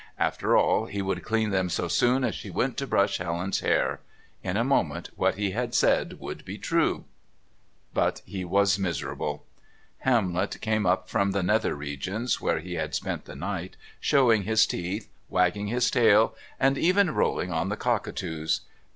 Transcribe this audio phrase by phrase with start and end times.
[0.17, 3.99] After all, he would clean them so soon as she went to brush Helen's hair.
[4.41, 7.05] In a moment what he had said would be true.
[7.93, 9.45] But he was miserable.
[9.99, 14.65] Hamlet came up from the nether regions where he had spent the night, showing his
[14.65, 18.61] teeth, wagging his tail, and even rolling on the cockatoos.